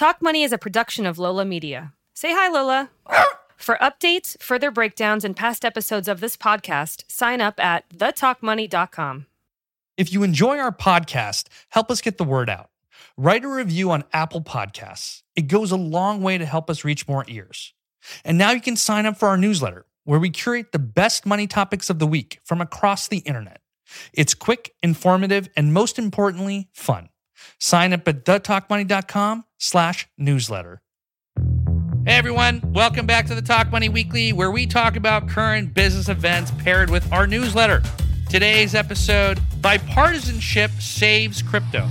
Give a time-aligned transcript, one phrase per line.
[0.00, 1.92] Talk Money is a production of Lola Media.
[2.14, 2.88] Say hi, Lola.
[3.58, 9.26] For updates, further breakdowns, and past episodes of this podcast, sign up at thetalkmoney.com.
[9.98, 12.70] If you enjoy our podcast, help us get the word out.
[13.18, 15.20] Write a review on Apple Podcasts.
[15.36, 17.74] It goes a long way to help us reach more ears.
[18.24, 21.46] And now you can sign up for our newsletter, where we curate the best money
[21.46, 23.60] topics of the week from across the internet.
[24.14, 27.09] It's quick, informative, and most importantly, fun.
[27.58, 30.82] Sign up at thetalkmoney.com slash newsletter.
[32.06, 36.08] Hey everyone, welcome back to the Talk Money Weekly, where we talk about current business
[36.08, 37.82] events paired with our newsletter.
[38.30, 41.86] Today's episode Bipartisanship Saves Crypto.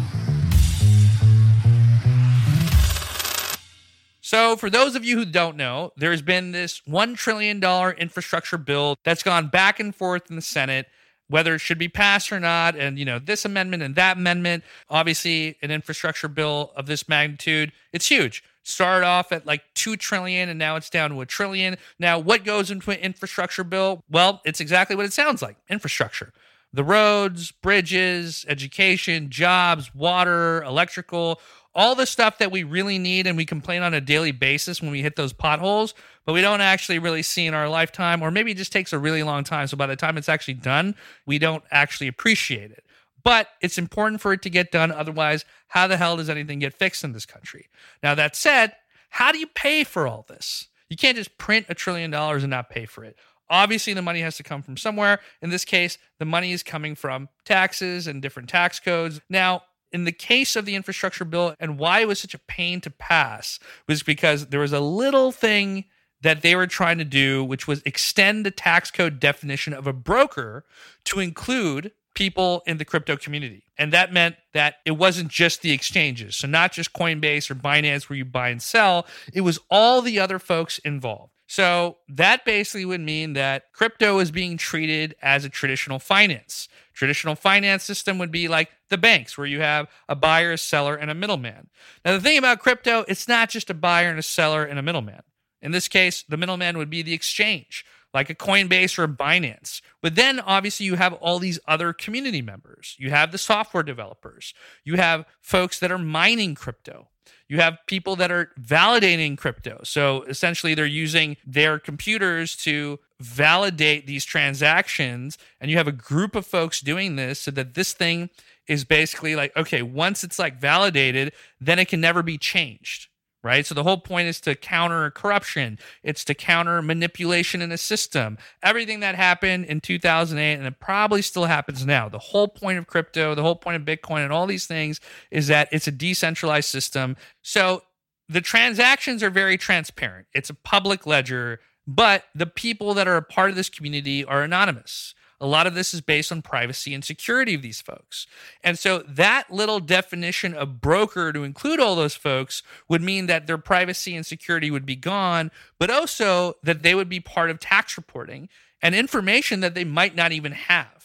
[4.22, 7.64] So, for those of you who don't know, there's been this $1 trillion
[7.98, 10.86] infrastructure bill that's gone back and forth in the Senate
[11.30, 14.64] whether it should be passed or not and you know this amendment and that amendment.
[14.90, 18.44] Obviously an infrastructure bill of this magnitude it's huge.
[18.64, 21.78] Started off at like 2 trillion and now it's down to a trillion.
[21.98, 24.04] Now what goes into an infrastructure bill?
[24.10, 26.34] Well it's exactly what it sounds like infrastructure.
[26.72, 31.42] The roads bridges education jobs water electrical
[31.76, 34.92] all the stuff that we really need and we complain on a daily basis when
[34.92, 35.94] we hit those potholes,
[36.26, 39.00] but we don't actually really see in our lifetime, or maybe it just takes a
[39.00, 39.68] really long time.
[39.68, 42.84] So by the time it's actually done, we don't actually appreciate it.
[43.24, 44.92] But it's important for it to get done.
[44.92, 47.68] Otherwise, how the hell does anything get fixed in this country?
[48.02, 48.76] Now, that said,
[49.10, 50.68] how do you pay for all this?
[50.90, 53.18] You can't just print a trillion dollars and not pay for it.
[53.50, 55.20] Obviously, the money has to come from somewhere.
[55.42, 59.20] In this case, the money is coming from taxes and different tax codes.
[59.30, 62.82] Now, in the case of the infrastructure bill and why it was such a pain
[62.82, 65.86] to pass was because there was a little thing
[66.22, 69.94] that they were trying to do, which was extend the tax code definition of a
[69.94, 70.66] broker
[71.06, 73.64] to include people in the crypto community.
[73.78, 76.36] And that meant that it wasn't just the exchanges.
[76.36, 80.20] So, not just Coinbase or Binance where you buy and sell, it was all the
[80.20, 81.39] other folks involved.
[81.50, 86.70] So that basically would mean that crypto is being treated as a traditional finance.
[86.94, 90.94] Traditional finance system would be like the banks, where you have a buyer, a seller,
[90.94, 91.70] and a middleman.
[92.06, 94.84] Now, the thing about crypto, it's not just a buyer and a seller and a
[94.84, 95.24] middleman.
[95.60, 97.84] In this case, the middleman would be the exchange,
[98.14, 99.82] like a Coinbase or a Binance.
[100.04, 102.96] But then obviously you have all these other community members.
[103.00, 104.54] You have the software developers.
[104.84, 107.08] You have folks that are mining crypto.
[107.48, 109.82] You have people that are validating crypto.
[109.84, 115.38] So essentially, they're using their computers to validate these transactions.
[115.60, 118.30] And you have a group of folks doing this so that this thing
[118.68, 123.10] is basically like, okay, once it's like validated, then it can never be changed
[123.44, 123.66] right?
[123.66, 125.80] So the whole point is to counter corruption.
[126.04, 128.38] It's to counter manipulation in a system.
[128.62, 132.10] Everything that happened in 2008 and it probably still happens now.
[132.10, 135.00] The whole point of crypto, the whole point of Bitcoin and all these things
[135.32, 137.16] is that it's a decentralized system.
[137.42, 137.84] So
[138.28, 140.28] the transactions are very transparent.
[140.34, 144.44] It's a public ledger, but the people that are a part of this community are
[144.44, 145.16] anonymous.
[145.42, 148.28] A lot of this is based on privacy and security of these folks.
[148.64, 153.48] And so that little definition of broker to include all those folks would mean that
[153.48, 157.60] their privacy and security would be gone, but also that they would be part of
[157.60, 158.50] tax reporting
[158.82, 160.99] and information that they might not even have.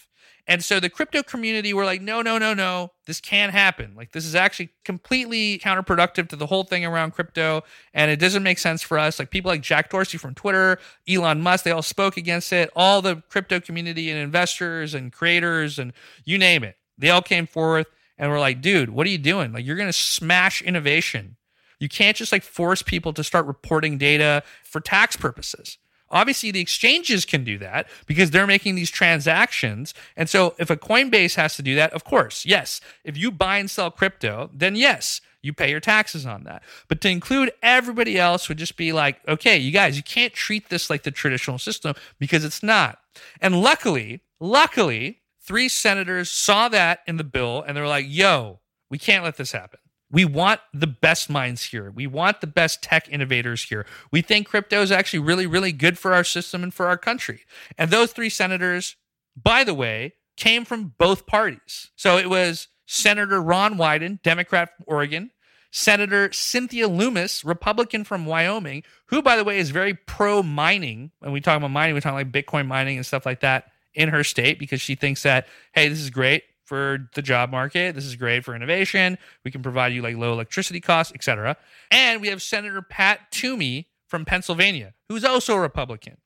[0.47, 3.95] And so the crypto community were like, no, no, no, no, this can't happen.
[3.97, 7.63] Like, this is actually completely counterproductive to the whole thing around crypto.
[7.95, 9.19] And it doesn't make sense for us.
[9.19, 10.79] Like, people like Jack Dorsey from Twitter,
[11.09, 12.71] Elon Musk, they all spoke against it.
[12.77, 15.95] All the crypto community and investors and creators and
[16.25, 17.87] you name it, they all came forth
[18.19, 19.53] and were like, dude, what are you doing?
[19.53, 21.37] Like, you're going to smash innovation.
[21.81, 25.79] You can't just like force people to start reporting data for tax purposes.
[26.15, 29.93] Obviously, the exchanges can do that because they're making these transactions.
[30.17, 32.81] And so, if a Coinbase has to do that, of course, yes.
[33.03, 36.63] If you buy and sell crypto, then yes, you pay your taxes on that.
[36.89, 40.71] But to include everybody else would just be like, okay, you guys, you can't treat
[40.71, 42.99] this like the traditional system because it's not.
[43.41, 48.99] And luckily, luckily, three senators saw that in the bill and they're like, yo, we
[48.99, 49.81] can't let this happen.
[50.15, 51.91] We want the best minds here.
[51.91, 53.85] We want the best tech innovators here.
[54.13, 57.41] We think crypto is actually really, really good for our system and for our country.
[57.77, 58.95] And those three senators,
[59.37, 61.91] by the way, came from both parties.
[61.97, 65.33] So it was Senator Ron Wyden, Democrat from Oregon,
[65.73, 71.11] Senator Cynthia Lummis, Republican from Wyoming, who, by the way, is very pro mining.
[71.19, 74.11] When we talk about mining, we talk like Bitcoin mining and stuff like that in
[74.11, 77.95] her state because she thinks that, hey, this is great for the job market.
[77.95, 79.19] This is great for innovation.
[79.45, 81.57] We can provide you like low electricity costs, etc.
[81.91, 86.19] And we have Senator Pat Toomey from Pennsylvania, who's also a Republican.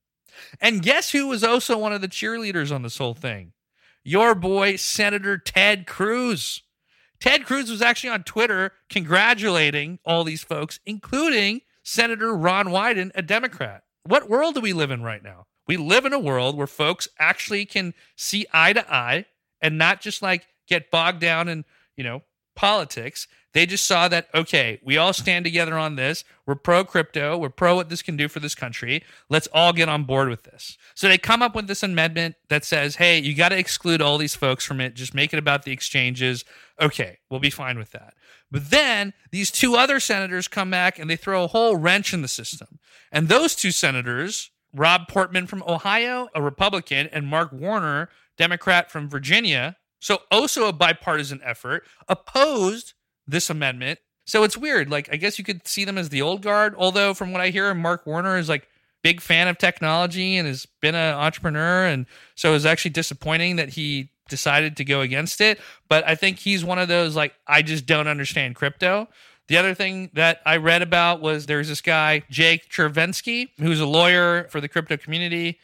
[0.61, 3.53] And guess who was also one of the cheerleaders on this whole thing?
[4.05, 6.63] Your boy, Senator Ted Cruz.
[7.21, 13.23] Ted Cruz was actually on Twitter congratulating all these folks, including Senator Ron Wyden, a
[13.23, 13.83] Democrat.
[14.05, 15.47] What world do we live in right now?
[15.67, 19.27] We live in a world where folks actually can see eye to eye
[19.61, 21.65] and not just like get bogged down in,
[21.97, 22.23] you know,
[22.55, 23.29] politics.
[23.55, 26.23] They just saw that, okay, we all stand together on this.
[26.45, 27.39] We're pro crypto.
[27.39, 29.03] We're pro what this can do for this country.
[29.31, 30.77] Let's all get on board with this.
[30.95, 34.19] So they come up with this amendment that says, hey, you got to exclude all
[34.19, 34.95] these folks from it.
[34.95, 36.45] Just make it about the exchanges.
[36.81, 38.15] Okay, we'll be fine with that.
[38.51, 42.23] But then these two other senators come back and they throw a whole wrench in
[42.23, 42.79] the system.
[43.11, 49.09] And those two senators, Rob Portman from Ohio, a Republican, and Mark Warner, Democrat from
[49.09, 52.95] Virginia, so also a bipartisan effort, opposed
[53.27, 53.99] this amendment.
[54.27, 54.91] So it's weird.
[54.91, 57.49] Like I guess you could see them as the old guard, although from what I
[57.49, 58.69] hear, Mark Warner is like
[59.03, 63.71] big fan of technology and has been an entrepreneur, and so it's actually disappointing that
[63.71, 65.59] he decided to go against it.
[65.89, 69.09] But I think he's one of those like I just don't understand crypto.
[69.49, 73.87] The other thing that I read about was there's this guy, Jake Chervinsky, who's a
[73.87, 75.59] lawyer for the crypto community.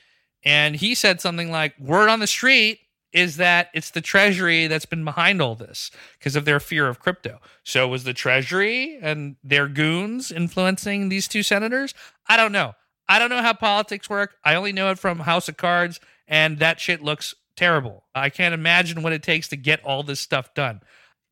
[0.44, 2.80] And he said something like, Word on the street
[3.12, 6.98] is that it's the Treasury that's been behind all this because of their fear of
[6.98, 7.40] crypto.
[7.62, 11.94] So was the Treasury and their goons influencing these two senators?
[12.28, 12.74] I don't know.
[13.08, 14.36] I don't know how politics work.
[14.44, 18.04] I only know it from House of Cards, and that shit looks terrible.
[18.14, 20.80] I can't imagine what it takes to get all this stuff done.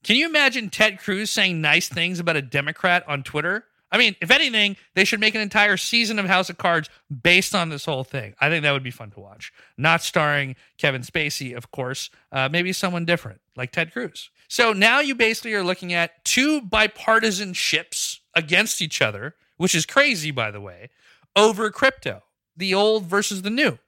[0.05, 3.65] Can you imagine Ted Cruz saying nice things about a Democrat on Twitter?
[3.93, 6.89] I mean, if anything, they should make an entire season of House of Cards
[7.23, 8.35] based on this whole thing.
[8.41, 9.53] I think that would be fun to watch.
[9.77, 14.31] Not starring Kevin Spacey, of course, uh, maybe someone different like Ted Cruz.
[14.49, 19.85] So now you basically are looking at two bipartisan ships against each other, which is
[19.87, 20.91] crazy, by the way,
[21.37, 22.23] over crypto,
[22.56, 23.79] the old versus the new.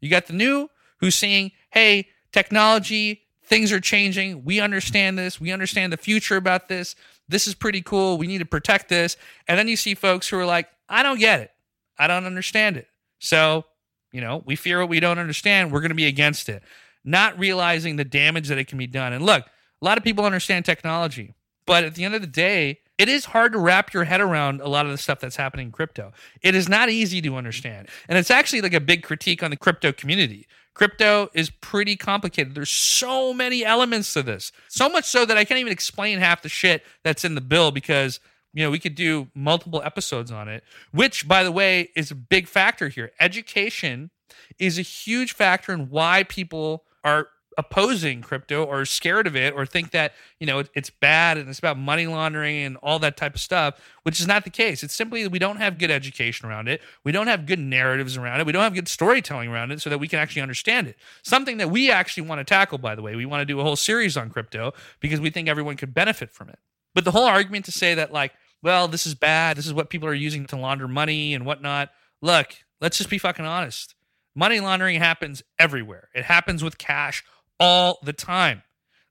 [0.00, 0.70] You got the new
[1.00, 4.44] who's saying, hey, technology, things are changing.
[4.44, 5.40] We understand this.
[5.40, 6.94] We understand the future about this.
[7.30, 8.18] This is pretty cool.
[8.18, 9.16] We need to protect this.
[9.48, 11.50] And then you see folks who are like, I don't get it.
[11.98, 12.88] I don't understand it.
[13.18, 13.64] So,
[14.12, 15.70] you know, we fear what we don't understand.
[15.70, 16.62] We're going to be against it,
[17.04, 19.12] not realizing the damage that it can be done.
[19.12, 21.34] And look, a lot of people understand technology,
[21.66, 24.60] but at the end of the day, it is hard to wrap your head around
[24.60, 26.12] a lot of the stuff that's happening in crypto.
[26.42, 27.88] It is not easy to understand.
[28.08, 32.54] And it's actually like a big critique on the crypto community Crypto is pretty complicated.
[32.54, 34.52] There's so many elements to this.
[34.68, 37.70] So much so that I can't even explain half the shit that's in the bill
[37.70, 38.20] because
[38.52, 42.14] you know, we could do multiple episodes on it, which by the way is a
[42.14, 43.12] big factor here.
[43.20, 44.10] Education
[44.58, 47.28] is a huge factor in why people are
[47.60, 51.58] opposing crypto or scared of it or think that you know it's bad and it's
[51.58, 54.82] about money laundering and all that type of stuff which is not the case.
[54.82, 56.80] It's simply we don't have good education around it.
[57.04, 58.46] We don't have good narratives around it.
[58.46, 60.96] We don't have good storytelling around it so that we can actually understand it.
[61.22, 63.14] Something that we actually want to tackle by the way.
[63.14, 66.30] We want to do a whole series on crypto because we think everyone could benefit
[66.30, 66.58] from it.
[66.94, 69.90] But the whole argument to say that like well this is bad this is what
[69.90, 71.90] people are using to launder money and whatnot.
[72.22, 73.94] Look let's just be fucking honest.
[74.34, 76.08] Money laundering happens everywhere.
[76.14, 77.24] It happens with cash
[77.60, 78.62] all the time.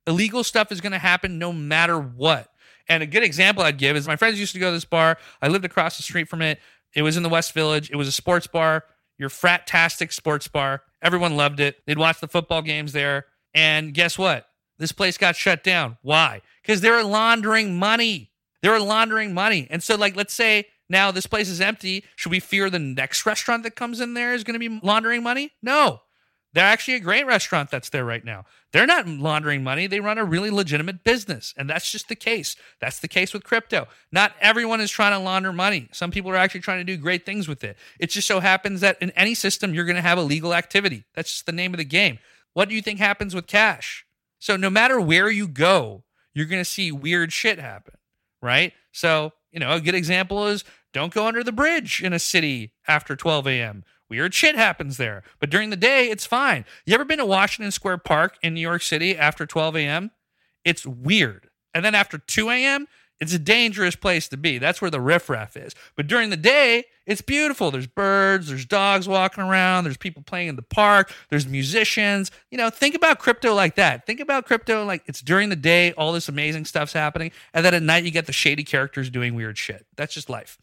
[0.08, 2.50] Illegal stuff is going to happen no matter what.
[2.90, 5.18] And a good example I'd give is my friends used to go to this bar.
[5.42, 6.60] I lived across the street from it.
[6.96, 7.92] It was in the West Village.
[7.92, 8.84] It was a sports bar,
[9.20, 10.82] your fratastic sports bar.
[11.02, 11.78] Everyone loved it.
[11.86, 13.28] They'd watch the football games there.
[13.54, 14.48] And guess what?
[14.80, 15.98] This place got shut down.
[16.02, 16.42] Why?
[16.64, 18.32] Because they were laundering money.
[18.62, 19.68] They were laundering money.
[19.70, 22.04] And so, like, let's say now this place is empty.
[22.16, 25.22] Should we fear the next restaurant that comes in there is going to be laundering
[25.22, 25.52] money?
[25.62, 26.02] No.
[26.54, 28.46] They're actually a great restaurant that's there right now.
[28.72, 29.86] They're not laundering money.
[29.86, 31.54] They run a really legitimate business.
[31.56, 32.56] And that's just the case.
[32.80, 33.88] That's the case with crypto.
[34.12, 35.90] Not everyone is trying to launder money.
[35.92, 37.78] Some people are actually trying to do great things with it.
[38.00, 41.06] It just so happens that in any system, you're going to have illegal activity.
[41.14, 42.18] That's just the name of the game.
[42.54, 44.06] What do you think happens with cash?
[44.40, 46.04] So no matter where you go,
[46.34, 47.96] you're going to see weird shit happen,
[48.42, 48.74] right?
[48.92, 50.64] So, you know, a good example is
[50.94, 55.24] don't go under the bridge in a city after 12 a.m Weird shit happens there.
[55.40, 56.66] But during the day, it's fine.
[56.86, 60.12] You ever been to Washington Square Park in New York City after 12 a.m.?
[60.66, 61.50] It's weird.
[61.74, 62.88] And then after 2 a.m.,
[63.20, 64.58] it's a dangerous place to be.
[64.58, 65.76] That's where the riffraff is.
[65.96, 67.72] But during the day, it's beautiful.
[67.72, 72.32] There's birds, there's dogs walking around, there's people playing in the park, there's musicians.
[72.52, 74.06] You know, think about crypto like that.
[74.06, 77.74] Think about crypto like it's during the day, all this amazing stuff's happening, and then
[77.74, 79.86] at night you get the shady characters doing weird shit.
[79.96, 80.58] That's just life.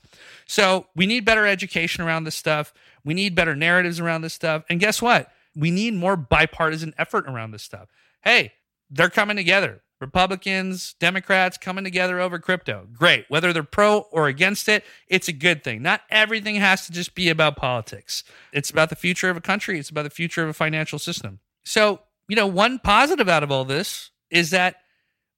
[0.46, 2.72] So we need better education around this stuff.
[3.04, 4.64] We need better narratives around this stuff.
[4.70, 5.30] And guess what?
[5.54, 7.88] We need more bipartisan effort around this stuff.
[8.22, 8.52] Hey,
[8.90, 9.82] they're coming together.
[10.00, 12.86] Republicans, Democrats coming together over crypto.
[12.92, 13.24] Great.
[13.28, 15.82] Whether they're pro or against it, it's a good thing.
[15.82, 18.22] Not everything has to just be about politics.
[18.52, 21.40] It's about the future of a country, it's about the future of a financial system.
[21.64, 24.76] So, you know, one positive out of all this is that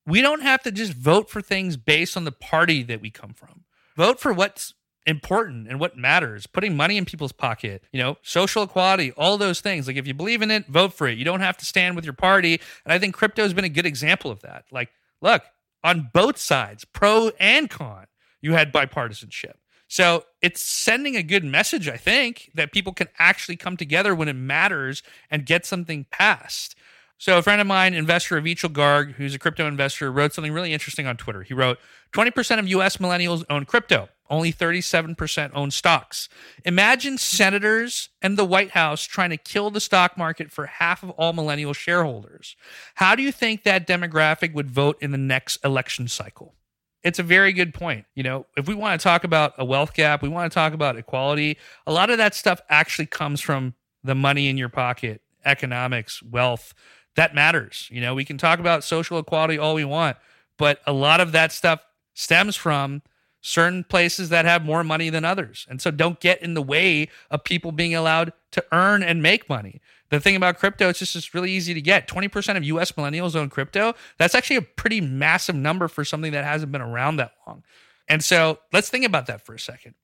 [0.07, 3.35] we don't have to just vote for things based on the party that we come
[3.35, 3.65] from.
[3.97, 4.75] Vote for what's
[5.09, 9.61] important and what matters putting money in people's pocket you know social equality all those
[9.61, 9.87] things.
[9.87, 11.17] Like if you believe in it vote for it.
[11.17, 12.61] You don't have to stand with your party.
[12.85, 14.67] And i think crypto has been a good example of that.
[14.71, 14.91] Like
[15.23, 15.43] look
[15.83, 18.07] on both sides pro and con
[18.43, 19.55] you had bipartisanship.
[19.89, 24.29] So it's sending a good message i think that people can actually come together when
[24.29, 26.77] it matters and get something passed.
[27.21, 30.73] So a friend of mine, investor Avichal Garg, who's a crypto investor, wrote something really
[30.73, 31.43] interesting on Twitter.
[31.43, 31.79] He wrote,
[32.13, 34.09] 20% of US millennials own crypto.
[34.31, 36.29] Only 37% own stocks.
[36.65, 41.11] Imagine senators and the White House trying to kill the stock market for half of
[41.11, 42.57] all millennial shareholders.
[42.97, 46.55] How do you think that demographic would vote in the next election cycle?
[47.03, 48.05] It's a very good point.
[48.15, 50.73] You know, if we want to talk about a wealth gap, we want to talk
[50.73, 51.57] about equality,
[51.87, 56.75] a lot of that stuff actually comes from the money in your pocket, economics, wealth
[57.19, 57.89] that matters.
[57.91, 60.17] You know, we can talk about social equality all we want,
[60.57, 61.81] but a lot of that stuff
[62.15, 63.03] stems from
[63.49, 65.67] certain places that have more money than others.
[65.71, 69.49] And so don't get in the way of people being allowed to earn and make
[69.49, 69.81] money.
[70.11, 72.09] The thing about crypto, it's just it's really easy to get.
[72.09, 73.95] 20% of US millennials own crypto.
[74.19, 77.63] That's actually a pretty massive number for something that hasn't been around that long.
[78.07, 79.95] And so let's think about that for a second.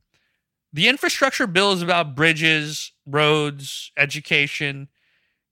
[0.73, 4.89] The infrastructure bill is about bridges, roads, education.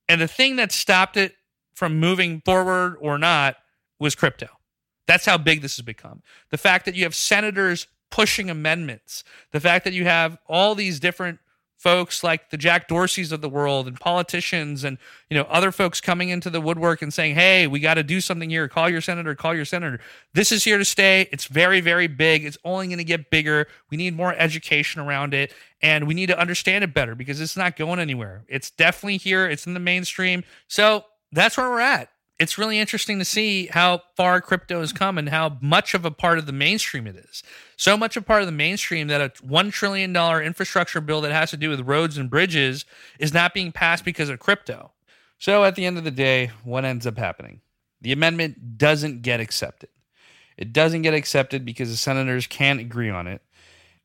[0.08, 1.34] And the thing that stopped it
[1.74, 3.56] from moving forward or not
[3.98, 4.48] was crypto.
[5.12, 6.22] That's how big this has become.
[6.48, 10.98] The fact that you have senators pushing amendments, the fact that you have all these
[10.98, 11.38] different
[11.76, 14.96] folks like the Jack Dorseys of the world and politicians and
[15.28, 18.22] you know other folks coming into the woodwork and saying, "Hey, we got to do
[18.22, 18.68] something here.
[18.68, 20.00] Call your senator, call your senator.
[20.32, 21.28] This is here to stay.
[21.30, 22.46] It's very very big.
[22.46, 23.66] It's only going to get bigger.
[23.90, 25.52] We need more education around it
[25.82, 28.44] and we need to understand it better because it's not going anywhere.
[28.48, 29.46] It's definitely here.
[29.46, 30.42] It's in the mainstream.
[30.68, 32.08] So, that's where we're at.
[32.38, 36.10] It's really interesting to see how far crypto has come and how much of a
[36.10, 37.42] part of the mainstream it is.
[37.76, 41.50] So much a part of the mainstream that a $1 trillion infrastructure bill that has
[41.50, 42.84] to do with roads and bridges
[43.20, 44.90] is not being passed because of crypto.
[45.38, 47.60] So at the end of the day, what ends up happening?
[48.00, 49.90] The amendment doesn't get accepted.
[50.56, 53.42] It doesn't get accepted because the senators can't agree on it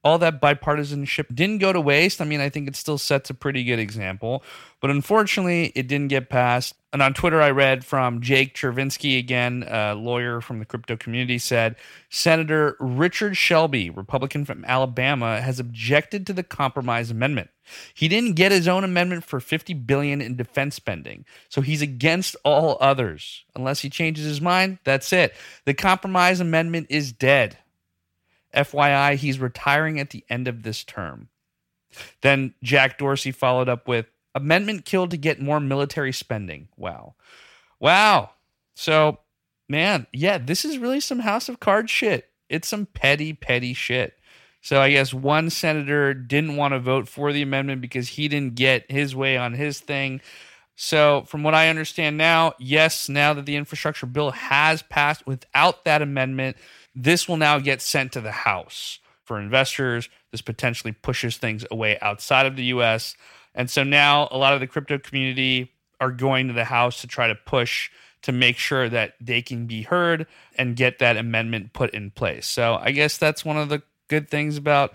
[0.03, 2.21] all that bipartisanship didn't go to waste.
[2.21, 4.43] I mean, I think it still sets a pretty good example,
[4.79, 6.75] but unfortunately, it didn't get passed.
[6.93, 11.37] And on Twitter, I read from Jake Chervinsky, again, a lawyer from the crypto community,
[11.37, 11.75] said
[12.09, 17.49] Senator Richard Shelby, Republican from Alabama, has objected to the compromise amendment.
[17.93, 22.37] He didn't get his own amendment for 50 billion in defense spending, so he's against
[22.45, 23.43] all others.
[23.55, 25.35] Unless he changes his mind, that's it.
[25.65, 27.57] The compromise amendment is dead.
[28.57, 31.29] FYI, he's retiring at the end of this term.
[32.21, 36.67] Then Jack Dorsey followed up with amendment killed to get more military spending.
[36.75, 37.15] Wow.
[37.79, 38.31] Wow.
[38.75, 39.19] So,
[39.69, 42.29] man, yeah, this is really some House of Cards shit.
[42.49, 44.17] It's some petty, petty shit.
[44.61, 48.55] So I guess one senator didn't want to vote for the amendment because he didn't
[48.55, 50.21] get his way on his thing.
[50.79, 55.85] So, from what I understand now, yes, now that the infrastructure bill has passed without
[55.85, 56.55] that amendment,
[56.97, 60.09] this will now get sent to the House for investors.
[60.31, 63.15] This potentially pushes things away outside of the US.
[63.53, 67.07] And so now a lot of the crypto community are going to the House to
[67.07, 67.91] try to push
[68.23, 70.25] to make sure that they can be heard
[70.57, 72.47] and get that amendment put in place.
[72.47, 74.93] So I guess that's one of the good things about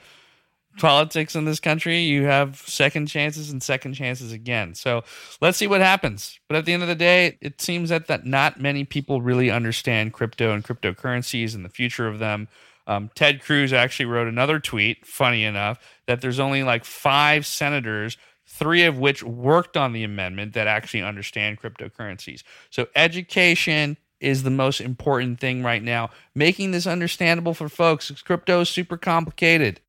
[0.78, 2.00] politics in this country.
[2.00, 4.74] You have second chances and second chances again.
[4.74, 5.04] So
[5.40, 6.38] let's see what happens.
[6.48, 9.50] But at the end of the day, it seems that, that not many people really
[9.50, 12.48] understand crypto and cryptocurrencies and the future of them.
[12.86, 18.16] Um, Ted Cruz actually wrote another tweet, funny enough, that there's only like five senators,
[18.46, 22.42] three of which worked on the amendment that actually understand cryptocurrencies.
[22.70, 26.10] So education is the most important thing right now.
[26.34, 28.10] Making this understandable for folks.
[28.22, 29.80] Crypto is super complicated.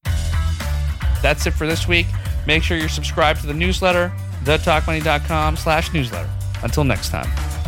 [1.23, 2.05] That's it for this week.
[2.45, 4.11] Make sure you're subscribed to the newsletter,
[4.43, 6.29] thetalkmoney.com slash newsletter.
[6.61, 7.62] Until next time.